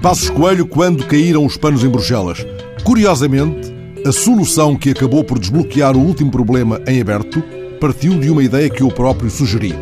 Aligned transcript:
Passos 0.00 0.30
Coelho 0.30 0.64
quando 0.64 1.04
caíram 1.04 1.44
os 1.44 1.56
panos 1.56 1.84
em 1.84 1.88
Bruxelas. 1.88 2.46
Curiosamente, 2.82 3.70
a 4.06 4.12
solução 4.12 4.74
que 4.74 4.90
acabou 4.90 5.22
por 5.22 5.38
desbloquear 5.38 5.96
o 5.96 6.00
último 6.00 6.30
problema 6.30 6.80
em 6.86 6.98
aberto 6.98 7.42
partiu 7.78 8.18
de 8.18 8.30
uma 8.30 8.42
ideia 8.42 8.70
que 8.70 8.82
eu 8.82 8.88
próprio 8.88 9.28
sugeri. 9.28 9.74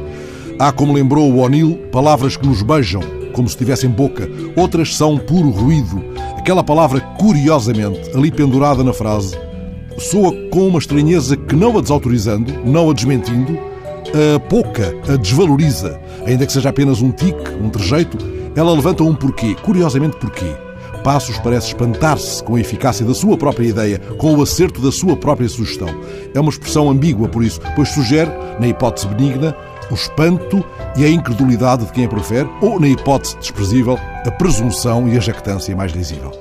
Há, 0.58 0.72
como 0.72 0.94
lembrou 0.94 1.30
o 1.30 1.38
O'Neill, 1.38 1.78
palavras 1.92 2.36
que 2.36 2.46
nos 2.46 2.62
beijam, 2.62 3.02
como 3.32 3.48
se 3.48 3.56
tivessem 3.56 3.88
boca, 3.88 4.28
outras 4.56 4.96
são 4.96 5.18
puro 5.18 5.50
ruído. 5.50 6.02
Aquela 6.36 6.64
palavra, 6.64 6.98
curiosamente, 7.00 8.10
ali 8.12 8.30
pendurada 8.30 8.82
na 8.82 8.92
frase, 8.92 9.38
soa 9.98 10.32
com 10.50 10.66
uma 10.66 10.78
estranheza 10.78 11.36
que, 11.36 11.54
não 11.54 11.78
a 11.78 11.80
desautorizando, 11.80 12.52
não 12.64 12.90
a 12.90 12.92
desmentindo, 12.92 13.56
a 14.16 14.40
pouca, 14.40 14.94
a 15.08 15.16
desvaloriza, 15.16 16.00
ainda 16.24 16.46
que 16.46 16.52
seja 16.52 16.70
apenas 16.70 17.02
um 17.02 17.10
tique, 17.10 17.50
um 17.60 17.68
trejeito, 17.68 18.18
ela 18.54 18.72
levanta 18.72 19.02
um 19.02 19.14
porquê. 19.14 19.54
Curiosamente, 19.62 20.16
porquê? 20.16 20.50
Passos 21.04 21.38
parece 21.38 21.68
espantar-se 21.68 22.42
com 22.42 22.56
a 22.56 22.60
eficácia 22.60 23.04
da 23.04 23.14
sua 23.14 23.36
própria 23.36 23.68
ideia, 23.68 23.98
com 24.18 24.34
o 24.34 24.42
acerto 24.42 24.80
da 24.80 24.90
sua 24.90 25.16
própria 25.16 25.48
sugestão. 25.48 25.88
É 26.34 26.40
uma 26.40 26.50
expressão 26.50 26.90
ambígua, 26.90 27.28
por 27.28 27.44
isso, 27.44 27.60
pois 27.76 27.90
sugere, 27.90 28.30
na 28.58 28.66
hipótese 28.66 29.06
benigna, 29.06 29.56
o 29.90 29.94
espanto 29.94 30.64
e 30.96 31.04
a 31.04 31.08
incredulidade 31.08 31.84
de 31.84 31.92
quem 31.92 32.06
a 32.06 32.08
profere, 32.08 32.48
ou, 32.60 32.80
na 32.80 32.88
hipótese 32.88 33.36
desprezível, 33.36 33.98
a 34.24 34.30
presunção 34.32 35.06
e 35.06 35.16
a 35.16 35.20
jactância 35.20 35.76
mais 35.76 35.92
risível. 35.92 36.32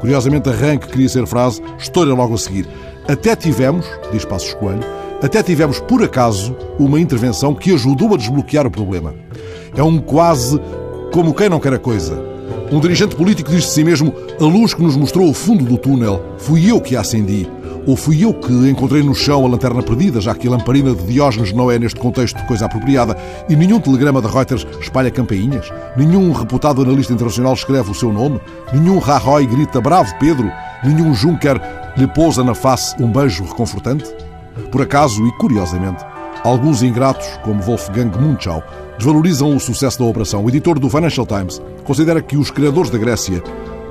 Curiosamente, 0.00 0.48
arranque 0.48 0.88
queria 0.88 1.08
ser 1.08 1.26
frase, 1.26 1.62
história 1.78 2.14
logo 2.14 2.34
a 2.34 2.38
seguir. 2.38 2.66
Até 3.06 3.36
tivemos, 3.36 3.86
diz 4.10 4.24
Passos 4.24 4.54
Coelho, 4.54 4.84
até 5.24 5.42
tivemos, 5.42 5.80
por 5.80 6.02
acaso, 6.02 6.54
uma 6.78 7.00
intervenção 7.00 7.54
que 7.54 7.72
ajudou 7.72 8.12
a 8.12 8.16
desbloquear 8.18 8.66
o 8.66 8.70
problema. 8.70 9.14
É 9.74 9.82
um 9.82 9.98
quase 9.98 10.60
como 11.14 11.32
quem 11.32 11.48
não 11.48 11.58
quer 11.58 11.72
a 11.72 11.78
coisa. 11.78 12.22
Um 12.70 12.78
dirigente 12.78 13.16
político 13.16 13.50
diz 13.50 13.62
de 13.62 13.70
si 13.70 13.82
mesmo: 13.82 14.12
a 14.38 14.44
luz 14.44 14.74
que 14.74 14.82
nos 14.82 14.96
mostrou 14.96 15.26
o 15.26 15.32
fundo 15.32 15.64
do 15.64 15.78
túnel 15.78 16.22
fui 16.36 16.70
eu 16.70 16.78
que 16.78 16.94
a 16.94 17.00
acendi. 17.00 17.48
Ou 17.86 17.96
fui 17.96 18.22
eu 18.22 18.34
que 18.34 18.52
encontrei 18.68 19.02
no 19.02 19.14
chão 19.14 19.46
a 19.46 19.48
lanterna 19.48 19.82
perdida, 19.82 20.20
já 20.20 20.34
que 20.34 20.46
a 20.46 20.50
lamparina 20.50 20.94
de 20.94 21.02
Diógenes 21.04 21.54
não 21.54 21.70
é, 21.70 21.78
neste 21.78 21.98
contexto, 21.98 22.44
coisa 22.46 22.66
apropriada, 22.66 23.16
e 23.48 23.56
nenhum 23.56 23.80
telegrama 23.80 24.20
de 24.20 24.28
Reuters 24.28 24.66
espalha 24.78 25.10
campainhas, 25.10 25.72
nenhum 25.96 26.32
reputado 26.32 26.82
analista 26.82 27.14
internacional 27.14 27.54
escreve 27.54 27.90
o 27.90 27.94
seu 27.94 28.12
nome, 28.12 28.40
nenhum 28.74 28.98
Rajoy 28.98 29.46
grita 29.46 29.80
bravo 29.80 30.14
Pedro, 30.18 30.50
nenhum 30.82 31.14
Juncker 31.14 31.58
lhe 31.96 32.06
pousa 32.06 32.44
na 32.44 32.54
face 32.54 32.94
um 33.02 33.10
beijo 33.10 33.44
reconfortante? 33.44 34.04
Por 34.70 34.82
acaso, 34.82 35.26
e 35.26 35.32
curiosamente, 35.32 36.04
alguns 36.42 36.82
ingratos, 36.82 37.26
como 37.42 37.62
Wolfgang 37.62 38.10
Munchau, 38.18 38.62
desvalorizam 38.96 39.54
o 39.54 39.60
sucesso 39.60 39.98
da 39.98 40.04
operação. 40.04 40.44
O 40.44 40.48
editor 40.48 40.78
do 40.78 40.88
Financial 40.88 41.26
Times 41.26 41.60
considera 41.84 42.22
que 42.22 42.36
os 42.36 42.50
criadores 42.50 42.90
da 42.90 42.98
Grécia 42.98 43.42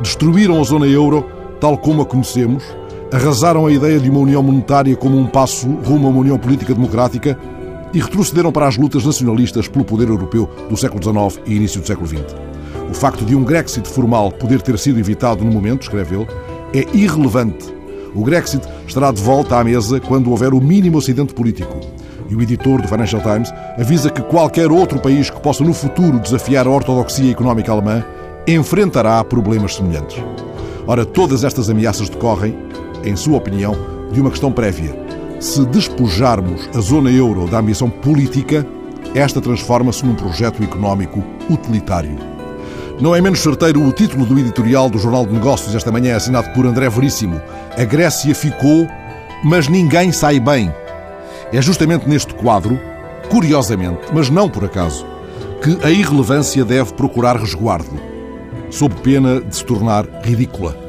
destruíram 0.02 0.59
a 0.59 0.64
zona 0.64 0.88
euro 0.88 1.25
tal 1.59 1.78
como 1.78 2.02
a 2.02 2.06
conhecemos, 2.06 2.64
arrasaram 3.09 3.66
a 3.66 3.72
ideia 3.72 3.97
de 3.97 4.09
uma 4.09 4.19
união 4.19 4.44
monetária 4.44 4.95
como 4.97 5.17
um 5.17 5.25
passo 5.25 5.67
rumo 5.67 6.08
a 6.08 6.09
uma 6.09 6.19
união 6.19 6.38
política 6.38 6.73
democrática 6.73 7.39
e 7.94 8.02
retrocederam 8.02 8.52
para 8.52 8.67
as 8.67 8.75
lutas 8.75 9.06
nacionalistas 9.06 9.67
pelo 9.67 9.86
poder 9.86 10.09
europeu 10.09 10.50
do 10.69 10.75
século 10.75 11.02
XIX 11.02 11.41
e 11.45 11.56
início 11.56 11.80
do 11.80 11.88
século 11.88 12.08
XX. 12.08 12.36
O 12.89 12.94
facto 12.94 13.23
de 13.23 13.34
um 13.34 13.44
Grexit 13.44 13.88
formal 13.88 14.31
poder 14.31 14.61
ter 14.61 14.78
sido 14.78 15.00
evitado 15.00 15.45
no 15.45 15.52
momento, 15.52 15.84
escreve 15.84 16.16
ele, 16.16 16.28
é 16.73 16.86
irrelevante. 16.94 17.73
O 18.16 18.23
Grexit 18.23 18.64
estará 18.88 19.11
de 19.11 19.22
volta 19.22 19.58
à 19.58 19.64
mesa 19.64 20.00
quando 20.00 20.30
houver 20.30 20.53
o 20.53 20.61
mínimo 20.61 20.97
acidente 20.97 21.33
político 21.33 21.80
e 22.30 22.36
o 22.36 22.42
editor 22.42 22.81
do 22.81 22.88
Financial 22.88 23.22
Times 23.22 23.53
avisa 23.78 24.09
que 24.09 24.22
qualquer 24.22 24.72
outro 24.72 25.00
país 25.00 25.30
que 25.30 25.39
possa 25.39 25.64
no 25.64 25.73
futuro 25.73 26.19
desafiar 26.19 26.67
a 26.67 26.69
ortodoxia 26.69 27.31
económica 27.31 27.72
alemã 27.72 28.03
enfrentará 28.47 29.23
problemas 29.23 29.75
semelhantes. 29.75 30.22
Ora, 30.85 31.06
todas 31.06 31.44
estas 31.44 31.69
ameaças 31.69 32.09
decorrem, 32.09 32.57
em 33.03 33.16
sua 33.16 33.38
opinião, 33.38 33.75
de 34.12 34.19
uma 34.19 34.29
questão 34.29 34.52
prévia. 34.52 34.94
Se 35.40 35.66
despojarmos 35.66 36.69
a 36.75 36.79
zona 36.79 37.12
euro 37.12 37.47
da 37.47 37.59
ambição 37.59 37.90
política, 37.90 38.66
esta 39.16 39.40
transforma-se 39.40 40.06
num 40.06 40.16
projeto 40.16 40.63
económico 40.63 41.23
utilitário. 41.50 42.32
Não 42.99 43.15
é 43.15 43.19
menos 43.19 43.39
certeiro 43.39 43.81
o 43.81 43.91
título 43.91 44.25
do 44.25 44.37
editorial 44.37 44.89
do 44.89 44.99
Jornal 44.99 45.25
de 45.25 45.33
Negócios 45.33 45.73
esta 45.73 45.91
manhã, 45.91 46.15
assinado 46.15 46.51
por 46.53 46.65
André 46.65 46.87
Veríssimo. 46.89 47.41
A 47.77 47.83
Grécia 47.83 48.33
ficou, 48.35 48.87
mas 49.43 49.67
ninguém 49.67 50.11
sai 50.11 50.39
bem. 50.39 50.73
É 51.51 51.61
justamente 51.61 52.07
neste 52.07 52.33
quadro, 52.35 52.79
curiosamente, 53.29 54.01
mas 54.13 54.29
não 54.29 54.47
por 54.47 54.63
acaso, 54.63 55.05
que 55.61 55.85
a 55.85 55.89
irrelevância 55.89 56.63
deve 56.63 56.93
procurar 56.93 57.35
resguardo, 57.35 57.99
sob 58.69 58.93
pena 59.01 59.41
de 59.41 59.55
se 59.55 59.65
tornar 59.65 60.05
ridícula. 60.23 60.82